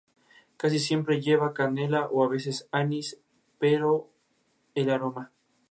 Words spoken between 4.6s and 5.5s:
el aroma.